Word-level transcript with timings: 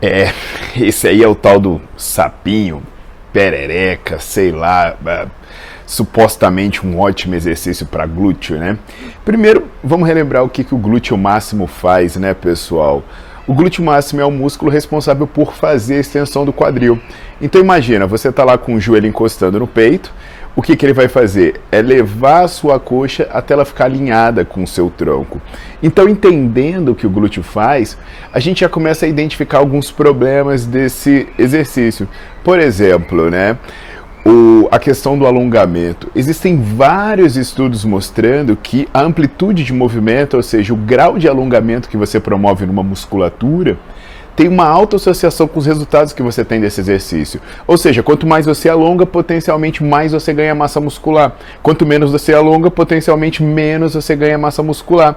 É, 0.00 0.32
esse 0.76 1.08
aí 1.08 1.22
é 1.22 1.28
o 1.28 1.34
tal 1.34 1.58
do 1.58 1.80
sapinho, 1.96 2.82
perereca, 3.32 4.18
sei 4.18 4.52
lá, 4.52 4.94
é, 5.06 5.26
supostamente 5.86 6.86
um 6.86 6.98
ótimo 6.98 7.34
exercício 7.34 7.86
para 7.86 8.06
glúteo, 8.06 8.58
né? 8.58 8.78
Primeiro, 9.24 9.66
vamos 9.82 10.06
relembrar 10.06 10.44
o 10.44 10.48
que, 10.48 10.64
que 10.64 10.74
o 10.74 10.78
glúteo 10.78 11.16
máximo 11.16 11.66
faz, 11.66 12.16
né, 12.16 12.34
pessoal? 12.34 13.02
O 13.46 13.54
glúteo 13.54 13.84
máximo 13.84 14.20
é 14.20 14.24
o 14.24 14.30
músculo 14.30 14.70
responsável 14.70 15.26
por 15.26 15.54
fazer 15.54 15.94
a 15.96 16.00
extensão 16.00 16.44
do 16.44 16.52
quadril. 16.52 17.00
Então 17.40 17.60
imagina, 17.60 18.06
você 18.06 18.28
está 18.28 18.42
lá 18.42 18.58
com 18.58 18.74
o 18.74 18.80
joelho 18.80 19.06
encostando 19.06 19.60
no 19.60 19.68
peito, 19.68 20.12
o 20.56 20.62
que, 20.62 20.74
que 20.74 20.86
ele 20.86 20.94
vai 20.94 21.06
fazer? 21.06 21.60
É 21.70 21.82
levar 21.82 22.44
a 22.44 22.48
sua 22.48 22.80
coxa 22.80 23.28
até 23.30 23.52
ela 23.52 23.66
ficar 23.66 23.84
alinhada 23.84 24.42
com 24.42 24.62
o 24.64 24.66
seu 24.66 24.88
tronco. 24.88 25.38
Então, 25.82 26.08
entendendo 26.08 26.92
o 26.92 26.94
que 26.94 27.06
o 27.06 27.10
glúteo 27.10 27.42
faz, 27.42 27.98
a 28.32 28.40
gente 28.40 28.60
já 28.60 28.68
começa 28.68 29.04
a 29.04 29.08
identificar 29.08 29.58
alguns 29.58 29.90
problemas 29.90 30.64
desse 30.64 31.28
exercício. 31.38 32.08
Por 32.42 32.58
exemplo, 32.58 33.30
né? 33.30 33.58
O, 34.24 34.66
a 34.72 34.78
questão 34.78 35.16
do 35.16 35.26
alongamento. 35.26 36.10
Existem 36.16 36.60
vários 36.60 37.36
estudos 37.36 37.84
mostrando 37.84 38.56
que 38.56 38.88
a 38.92 39.02
amplitude 39.02 39.62
de 39.62 39.74
movimento, 39.74 40.38
ou 40.38 40.42
seja, 40.42 40.72
o 40.72 40.76
grau 40.76 41.18
de 41.18 41.28
alongamento 41.28 41.88
que 41.88 41.98
você 41.98 42.18
promove 42.18 42.64
numa 42.64 42.82
musculatura, 42.82 43.78
tem 44.36 44.48
uma 44.48 44.66
alta 44.66 44.96
associação 44.96 45.48
com 45.48 45.58
os 45.58 45.64
resultados 45.64 46.12
que 46.12 46.22
você 46.22 46.44
tem 46.44 46.60
desse 46.60 46.80
exercício. 46.80 47.40
Ou 47.66 47.78
seja, 47.78 48.02
quanto 48.02 48.26
mais 48.26 48.44
você 48.44 48.68
alonga, 48.68 49.06
potencialmente 49.06 49.82
mais 49.82 50.12
você 50.12 50.34
ganha 50.34 50.54
massa 50.54 50.78
muscular. 50.78 51.34
Quanto 51.62 51.86
menos 51.86 52.12
você 52.12 52.34
alonga, 52.34 52.70
potencialmente 52.70 53.42
menos 53.42 53.94
você 53.94 54.14
ganha 54.14 54.36
massa 54.36 54.62
muscular. 54.62 55.16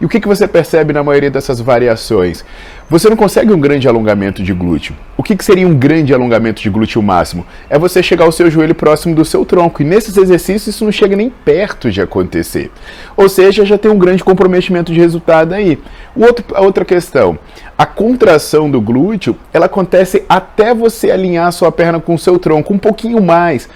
E 0.00 0.04
o 0.06 0.08
que, 0.08 0.18
que 0.18 0.26
você 0.26 0.48
percebe 0.48 0.94
na 0.94 1.04
maioria 1.04 1.30
dessas 1.30 1.60
variações? 1.60 2.42
Você 2.88 3.10
não 3.10 3.16
consegue 3.16 3.52
um 3.52 3.60
grande 3.60 3.86
alongamento 3.86 4.42
de 4.42 4.54
glúteo. 4.54 4.96
O 5.14 5.22
que, 5.22 5.36
que 5.36 5.44
seria 5.44 5.68
um 5.68 5.76
grande 5.76 6.14
alongamento 6.14 6.62
de 6.62 6.70
glúteo 6.70 7.02
máximo? 7.02 7.46
É 7.68 7.78
você 7.78 8.02
chegar 8.02 8.26
o 8.26 8.32
seu 8.32 8.50
joelho 8.50 8.74
próximo 8.74 9.14
do 9.14 9.26
seu 9.26 9.44
tronco. 9.44 9.82
E 9.82 9.84
nesses 9.84 10.16
exercícios 10.16 10.74
isso 10.74 10.84
não 10.86 10.90
chega 10.90 11.14
nem 11.14 11.28
perto 11.28 11.90
de 11.90 12.00
acontecer. 12.00 12.70
Ou 13.14 13.28
seja, 13.28 13.66
já 13.66 13.76
tem 13.76 13.90
um 13.90 13.98
grande 13.98 14.24
comprometimento 14.24 14.90
de 14.90 14.98
resultado 14.98 15.52
aí. 15.52 15.78
O 16.16 16.24
outro, 16.24 16.44
a 16.54 16.62
outra 16.62 16.84
questão, 16.84 17.38
a 17.76 17.84
contração 17.86 18.59
do 18.68 18.80
glúteo, 18.80 19.36
ela 19.52 19.66
acontece 19.66 20.24
até 20.28 20.74
você 20.74 21.12
alinhar 21.12 21.46
a 21.46 21.52
sua 21.52 21.70
perna 21.70 22.00
com 22.00 22.14
o 22.14 22.18
seu 22.18 22.36
tronco, 22.36 22.74
um 22.74 22.78
pouquinho 22.78 23.22
mais. 23.22 23.68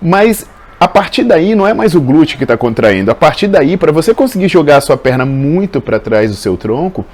Mas 0.00 0.46
a 0.78 0.86
partir 0.86 1.24
daí 1.24 1.54
não 1.54 1.66
é 1.66 1.74
mais 1.74 1.96
o 1.96 2.00
glúteo 2.00 2.38
que 2.38 2.44
está 2.44 2.56
contraindo. 2.56 3.10
A 3.10 3.14
partir 3.14 3.48
daí, 3.48 3.76
para 3.76 3.90
você 3.90 4.14
conseguir 4.14 4.48
jogar 4.48 4.76
a 4.76 4.80
sua 4.80 4.96
perna 4.96 5.26
muito 5.26 5.80
para 5.80 5.98
trás 5.98 6.30
do 6.30 6.36
seu 6.36 6.56
tronco, 6.56 7.04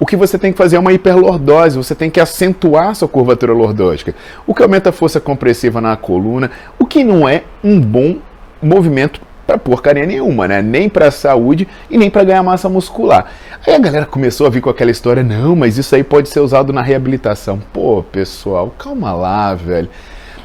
o 0.00 0.06
que 0.06 0.16
você 0.16 0.36
tem 0.36 0.50
que 0.50 0.58
fazer 0.58 0.76
é 0.76 0.78
uma 0.80 0.92
hiperlordose, 0.92 1.76
você 1.76 1.94
tem 1.94 2.10
que 2.10 2.18
acentuar 2.18 2.94
sua 2.96 3.06
curvatura 3.06 3.52
lordótica, 3.52 4.14
o 4.44 4.52
que 4.52 4.62
aumenta 4.62 4.88
a 4.88 4.92
força 4.92 5.20
compressiva 5.20 5.80
na 5.80 5.96
coluna, 5.96 6.50
o 6.78 6.84
que 6.84 7.04
não 7.04 7.28
é 7.28 7.44
um 7.62 7.78
bom 7.78 8.16
movimento 8.60 9.20
para 9.46 9.58
porcaria 9.58 10.06
nenhuma, 10.06 10.46
né? 10.48 10.62
Nem 10.62 10.88
para 10.88 11.10
saúde 11.10 11.66
e 11.90 11.98
nem 11.98 12.10
para 12.10 12.24
ganhar 12.24 12.42
massa 12.42 12.68
muscular. 12.68 13.26
Aí 13.66 13.74
a 13.74 13.78
galera 13.78 14.06
começou 14.06 14.46
a 14.46 14.50
vir 14.50 14.60
com 14.60 14.70
aquela 14.70 14.90
história, 14.90 15.22
não, 15.22 15.54
mas 15.54 15.78
isso 15.78 15.94
aí 15.94 16.02
pode 16.02 16.28
ser 16.28 16.40
usado 16.40 16.72
na 16.72 16.82
reabilitação. 16.82 17.60
Pô, 17.72 18.02
pessoal, 18.02 18.74
calma 18.78 19.12
lá, 19.12 19.54
velho. 19.54 19.88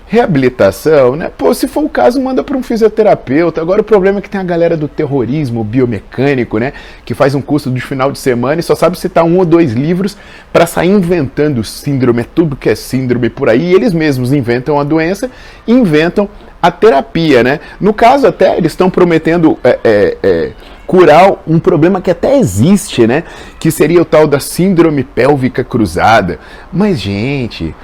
Reabilitação, 0.09 1.17
né? 1.17 1.29
Pô, 1.37 1.53
se 1.53 1.67
for 1.67 1.83
o 1.83 1.89
caso, 1.89 2.21
manda 2.21 2.41
para 2.41 2.55
um 2.55 2.63
fisioterapeuta. 2.63 3.59
Agora 3.59 3.81
o 3.81 3.83
problema 3.83 4.19
é 4.19 4.21
que 4.21 4.29
tem 4.29 4.39
a 4.39 4.43
galera 4.43 4.77
do 4.77 4.87
terrorismo 4.87 5.65
biomecânico, 5.65 6.57
né? 6.57 6.71
Que 7.03 7.13
faz 7.13 7.35
um 7.35 7.41
curso 7.41 7.69
de 7.69 7.81
final 7.81 8.09
de 8.09 8.17
semana 8.17 8.61
e 8.61 8.63
só 8.63 8.73
sabe 8.73 8.97
citar 8.97 9.25
um 9.25 9.37
ou 9.37 9.43
dois 9.43 9.73
livros 9.73 10.15
para 10.53 10.65
sair 10.65 10.89
inventando 10.89 11.61
síndrome, 11.61 12.21
é 12.21 12.25
tudo 12.33 12.55
que 12.55 12.69
é 12.69 12.75
síndrome 12.75 13.29
por 13.29 13.49
aí. 13.49 13.71
E 13.71 13.73
eles 13.73 13.91
mesmos 13.91 14.31
inventam 14.31 14.79
a 14.79 14.83
doença 14.85 15.29
inventam 15.67 16.29
a 16.61 16.71
terapia, 16.71 17.43
né? 17.43 17.59
No 17.79 17.93
caso, 17.93 18.27
até 18.27 18.57
eles 18.57 18.71
estão 18.71 18.89
prometendo. 18.89 19.57
É, 19.63 19.79
é, 19.83 20.17
é, 20.23 20.51
curar 20.87 21.43
um 21.45 21.59
problema 21.59 21.99
que 21.99 22.09
até 22.09 22.39
existe, 22.39 23.05
né? 23.05 23.25
Que 23.59 23.69
seria 23.69 24.01
o 24.01 24.05
tal 24.05 24.25
da 24.25 24.39
síndrome 24.39 25.03
pélvica 25.03 25.61
cruzada. 25.61 26.39
Mas, 26.71 26.97
gente, 26.97 27.75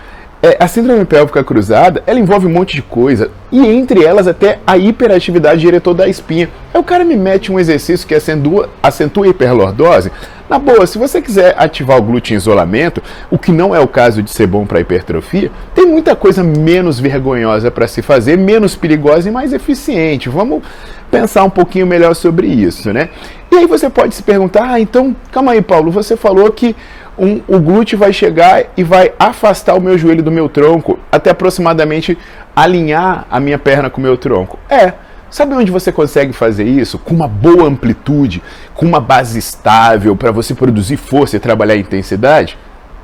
é, 0.44 0.58
a 0.59 0.68
síndrome 0.68 1.06
pélvica 1.06 1.42
cruzada, 1.42 2.04
ela 2.06 2.20
envolve 2.20 2.46
um 2.46 2.50
monte 2.50 2.76
de 2.76 2.81
coisa, 2.81 3.31
e 3.50 3.66
entre 3.66 4.04
elas 4.04 4.28
até 4.28 4.59
a 4.68 4.78
hiperatividade 4.78 5.62
diretor 5.62 5.94
da 5.94 6.06
espinha. 6.06 6.50
Aí 6.74 6.81
o 6.81 6.84
cara 6.84 7.06
me 7.06 7.16
mete 7.16 7.50
um 7.50 7.58
exercício 7.58 8.06
que 8.06 8.14
acentua, 8.14 8.70
acentua 8.84 9.26
a 9.26 9.30
hiperlordose. 9.30 10.12
Na 10.50 10.59
boa, 10.59 10.86
se 10.86 10.98
você 10.98 11.22
quiser 11.22 11.56
ativar 11.58 11.98
o 11.98 12.02
glúteo 12.02 12.34
em 12.34 12.38
isolamento, 12.38 13.02
o 13.31 13.40
que 13.40 13.54
não 13.54 13.74
é 13.74 13.80
o 13.80 13.88
caso 13.88 14.22
de 14.22 14.30
ser 14.31 14.46
bom 14.46 14.66
para 14.66 14.81
hipertrofia, 14.81 15.50
tem 15.74 15.86
muita 15.86 16.14
coisa 16.14 16.44
menos 16.44 17.00
vergonhosa 17.00 17.72
para 17.72 17.88
se 17.88 18.02
fazer, 18.02 18.38
menos 18.38 18.75
perigosa 18.75 19.30
e 19.30 19.31
mais 19.31 19.54
eficiente. 19.54 20.28
Vamos 20.28 20.62
pensar 21.10 21.46
um 21.46 21.50
pouquinho 21.50 21.88
melhor 21.88 22.14
sobre 22.16 22.48
isso, 22.48 22.92
né? 22.92 23.10
E 23.50 23.56
aí 23.56 23.66
você 23.66 23.90
pode 23.90 24.14
se 24.14 24.24
perguntar, 24.24 24.74
ah, 24.74 24.80
então, 24.80 25.16
calma 25.31 25.54
aí, 25.54 25.62
Paulo, 25.62 25.90
você 25.90 26.18
falou 26.18 26.52
que 26.52 26.75
um, 27.18 27.41
o 27.47 27.59
glúteo 27.59 27.97
vai 27.97 28.12
chegar 28.12 28.66
e 28.75 28.84
vai 28.84 29.13
afastar 29.19 29.75
o 29.75 29.81
meu 29.81 29.97
joelho 29.97 30.24
do 30.24 30.31
meu 30.31 30.50
tronco 30.50 31.00
até 31.12 31.29
aproximadamente 31.29 32.18
alinhar 32.56 33.25
a 33.29 33.40
minha 33.40 33.59
perna 33.59 33.90
com 33.90 34.00
o 34.00 34.03
meu 34.03 34.18
tronco. 34.18 34.59
É. 34.69 34.94
Sabe 35.29 35.56
onde 35.56 35.72
você 35.72 35.91
consegue 35.91 36.31
fazer 36.31 36.66
isso? 36.66 37.00
Com 37.00 37.16
uma 37.16 37.28
boa 37.28 37.68
amplitude, 37.68 38.44
com 38.75 38.85
uma 38.85 39.00
base 39.00 39.40
estável 39.40 40.16
para 40.16 40.31
você 40.31 40.53
produzir 40.53 40.96
força 40.96 41.38
e 41.38 41.40
trabalhar 41.40 41.75
intensidade? 41.75 42.56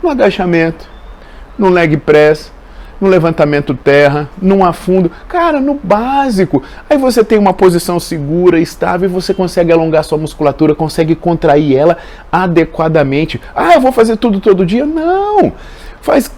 No 0.01 0.09
agachamento, 0.09 0.87
no 1.57 1.69
leg 1.69 1.97
press, 1.97 2.51
no 2.99 3.07
levantamento 3.07 3.73
terra, 3.73 4.29
num 4.41 4.63
afundo, 4.63 5.11
cara, 5.27 5.59
no 5.59 5.75
básico. 5.75 6.61
Aí 6.89 6.97
você 6.97 7.23
tem 7.23 7.37
uma 7.37 7.53
posição 7.53 7.99
segura, 7.99 8.59
estável, 8.59 9.09
e 9.09 9.11
você 9.11 9.33
consegue 9.33 9.71
alongar 9.71 10.03
sua 10.03 10.17
musculatura, 10.17 10.75
consegue 10.75 11.15
contrair 11.15 11.75
ela 11.75 11.97
adequadamente. 12.31 13.39
Ah, 13.55 13.73
eu 13.73 13.81
vou 13.81 13.91
fazer 13.91 14.17
tudo 14.17 14.39
todo 14.39 14.65
dia? 14.65 14.85
Não! 14.85 15.53
Faz 16.01 16.31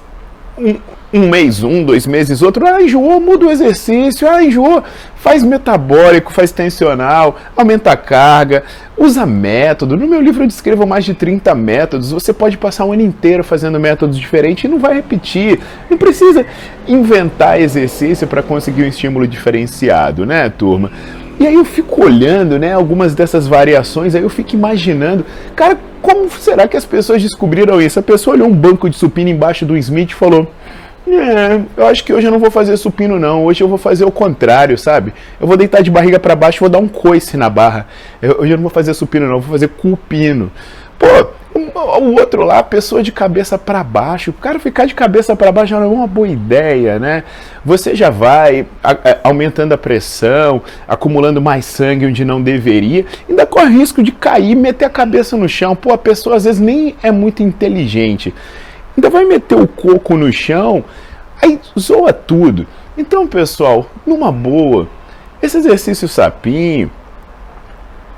um, 0.57 0.75
um 1.13 1.30
mês 1.30 1.63
um, 1.63 1.83
dois 1.83 2.06
meses 2.06 2.41
outro, 2.41 2.65
ah, 2.65 2.81
enjoou, 2.81 3.19
muda 3.19 3.45
o 3.47 3.51
exercício, 3.51 4.30
ah, 4.30 4.44
enjoou, 4.44 4.83
faz 5.15 5.44
metabólico, 5.44 6.31
faz 6.31 6.51
tensional, 6.51 7.38
aumenta 7.56 7.91
a 7.91 7.97
carga, 7.97 8.63
usa 8.97 9.25
método. 9.25 9.97
No 9.97 10.07
meu 10.07 10.21
livro 10.21 10.43
eu 10.43 10.47
descrevo 10.47 10.85
mais 10.85 11.05
de 11.05 11.13
30 11.13 11.53
métodos, 11.55 12.11
você 12.11 12.33
pode 12.33 12.57
passar 12.57 12.85
um 12.85 12.93
ano 12.93 13.01
inteiro 13.01 13.43
fazendo 13.43 13.79
métodos 13.79 14.17
diferentes 14.17 14.63
e 14.63 14.67
não 14.67 14.79
vai 14.79 14.95
repetir. 14.95 15.59
Não 15.89 15.97
precisa 15.97 16.45
inventar 16.88 17.59
exercício 17.59 18.27
para 18.27 18.43
conseguir 18.43 18.83
um 18.83 18.88
estímulo 18.88 19.27
diferenciado, 19.27 20.25
né, 20.25 20.49
turma? 20.49 20.91
E 21.39 21.47
aí 21.47 21.55
eu 21.55 21.65
fico 21.65 22.03
olhando, 22.03 22.59
né, 22.59 22.73
algumas 22.73 23.15
dessas 23.15 23.47
variações, 23.47 24.13
aí 24.13 24.21
eu 24.21 24.29
fico 24.29 24.55
imaginando, 24.55 25.25
cara, 25.55 25.75
como 26.01 26.29
será 26.29 26.67
que 26.67 26.77
as 26.77 26.85
pessoas 26.85 27.21
descobriram 27.21 27.81
isso? 27.81 27.99
A 27.99 28.03
pessoa 28.03 28.35
olhou 28.35 28.47
um 28.47 28.53
banco 28.53 28.89
de 28.89 28.95
supino 28.95 29.29
embaixo 29.29 29.65
do 29.65 29.77
Smith 29.77 30.11
e 30.11 30.15
falou: 30.15 30.51
é, 31.07 31.62
eu 31.75 31.88
acho 31.88 32.03
que 32.03 32.13
hoje 32.13 32.27
eu 32.27 32.31
não 32.31 32.39
vou 32.39 32.51
fazer 32.51 32.77
supino 32.77 33.19
não, 33.19 33.45
hoje 33.45 33.63
eu 33.63 33.68
vou 33.68 33.77
fazer 33.77 34.06
o 34.06 34.12
contrário, 34.12 34.77
sabe? 34.77 35.13
Eu 35.39 35.48
vou 35.48 35.57
deitar 35.57 35.81
de 35.81 35.92
barriga 35.92 36.19
para 36.19 36.36
baixo 36.36 36.57
e 36.57 36.62
vou 36.62 36.69
dar 36.69 36.80
um 36.80 36.88
coice 36.88 37.36
na 37.38 37.50
barra. 37.50 37.88
Eu, 38.21 38.38
hoje 38.39 38.51
eu 38.51 38.57
não 38.57 38.63
vou 38.63 38.71
fazer 38.71 38.94
supino 38.94 39.27
não, 39.27 39.39
vou 39.39 39.51
fazer 39.51 39.69
cupino. 39.69 40.51
Pô, 41.00 41.07
O 41.53 42.19
outro 42.19 42.44
lá, 42.44 42.59
a 42.59 42.63
pessoa 42.63 43.03
de 43.03 43.12
cabeça 43.12 43.57
para 43.57 43.83
baixo. 43.83 44.31
O 44.31 44.33
cara 44.33 44.59
ficar 44.59 44.86
de 44.86 44.95
cabeça 44.95 45.36
para 45.36 45.51
baixo 45.51 45.74
não 45.74 45.83
é 45.83 45.88
uma 45.88 46.07
boa 46.07 46.27
ideia, 46.27 46.98
né? 46.98 47.24
Você 47.65 47.95
já 47.95 48.09
vai 48.09 48.65
aumentando 49.24 49.74
a 49.74 49.77
pressão, 49.77 50.62
acumulando 50.88 51.42
mais 51.42 51.65
sangue 51.65 52.06
onde 52.06 52.24
não 52.24 52.42
deveria, 52.42 53.06
ainda 53.27 53.45
corre 53.45 53.77
risco 53.77 54.01
de 54.01 54.12
cair 54.12 54.56
meter 54.56 54.86
a 54.86 54.89
cabeça 54.89 55.36
no 55.36 55.50
chão. 55.50 55.75
Pô, 55.75 55.92
a 55.92 55.98
pessoa 55.98 56.36
às 56.36 56.45
vezes 56.45 56.62
nem 56.62 56.95
é 57.03 57.12
muito 57.12 57.44
inteligente. 57.44 58.33
Ainda 58.95 59.09
vai 59.09 59.25
meter 59.25 59.55
o 59.55 59.67
coco 59.67 60.17
no 60.17 60.31
chão, 60.31 60.83
aí 61.41 61.59
zoa 61.79 62.11
tudo. 62.11 62.67
Então, 62.97 63.25
pessoal, 63.25 63.89
numa 64.05 64.31
boa, 64.31 64.88
esse 65.41 65.57
exercício 65.57 66.07
sapinho, 66.07 66.91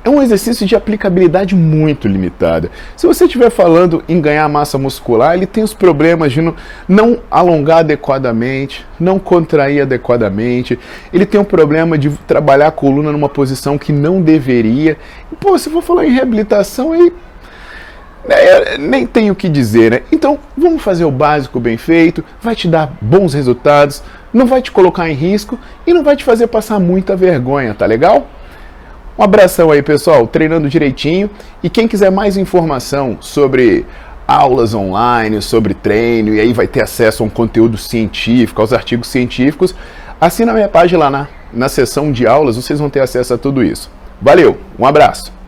é 0.03 0.09
um 0.09 0.21
exercício 0.21 0.65
de 0.65 0.75
aplicabilidade 0.75 1.55
muito 1.55 2.07
limitada. 2.07 2.69
Se 2.95 3.07
você 3.07 3.23
estiver 3.23 3.49
falando 3.49 4.03
em 4.09 4.19
ganhar 4.19 4.49
massa 4.49 4.77
muscular, 4.77 5.33
ele 5.33 5.45
tem 5.45 5.63
os 5.63 5.73
problemas 5.73 6.33
de 6.33 6.41
não, 6.89 7.19
alongar 7.31 7.79
adequadamente, 7.79 8.85
não 8.99 9.17
contrair 9.17 9.81
adequadamente, 9.81 10.77
ele 11.13 11.25
tem 11.25 11.39
o 11.39 11.45
problema 11.45 11.97
de 11.97 12.09
trabalhar 12.27 12.67
a 12.67 12.71
coluna 12.71 13.13
numa 13.13 13.29
posição 13.29 13.77
que 13.77 13.93
não 13.93 14.21
deveria. 14.21 14.97
E, 15.31 15.35
pô, 15.35 15.57
se 15.57 15.69
for 15.69 15.81
falar 15.81 16.05
em 16.05 16.11
reabilitação, 16.11 16.91
aí 16.91 17.13
é, 18.27 18.77
nem 18.77 19.05
tenho 19.05 19.33
o 19.33 19.35
que 19.35 19.49
dizer, 19.49 19.91
né? 19.91 20.01
Então, 20.11 20.39
vamos 20.57 20.81
fazer 20.81 21.05
o 21.05 21.11
básico 21.11 21.59
bem 21.59 21.77
feito, 21.77 22.23
vai 22.41 22.55
te 22.55 22.67
dar 22.67 22.93
bons 23.01 23.33
resultados, 23.33 24.01
não 24.33 24.45
vai 24.45 24.61
te 24.61 24.71
colocar 24.71 25.09
em 25.09 25.13
risco 25.13 25.59
e 25.85 25.93
não 25.93 26.03
vai 26.03 26.15
te 26.15 26.23
fazer 26.23 26.47
passar 26.47 26.79
muita 26.79 27.15
vergonha, 27.15 27.73
tá 27.73 27.85
legal? 27.85 28.27
Um 29.17 29.23
abração 29.23 29.69
aí, 29.69 29.81
pessoal, 29.83 30.25
treinando 30.25 30.69
direitinho. 30.69 31.29
E 31.61 31.69
quem 31.69 31.87
quiser 31.87 32.11
mais 32.11 32.35
informação 32.37 33.17
sobre 33.19 33.85
aulas 34.27 34.73
online, 34.73 35.41
sobre 35.41 35.73
treino, 35.73 36.33
e 36.33 36.39
aí 36.39 36.53
vai 36.53 36.67
ter 36.67 36.81
acesso 36.81 37.21
a 37.21 37.25
um 37.25 37.29
conteúdo 37.29 37.77
científico, 37.77 38.61
aos 38.61 38.73
artigos 38.73 39.09
científicos, 39.09 39.75
assina 40.19 40.51
a 40.51 40.55
minha 40.55 40.69
página 40.69 40.99
lá 40.99 41.09
na, 41.09 41.27
na 41.51 41.69
seção 41.69 42.11
de 42.11 42.25
aulas, 42.25 42.55
vocês 42.55 42.79
vão 42.79 42.89
ter 42.89 43.01
acesso 43.01 43.33
a 43.33 43.37
tudo 43.37 43.63
isso. 43.63 43.91
Valeu, 44.21 44.57
um 44.79 44.85
abraço! 44.85 45.42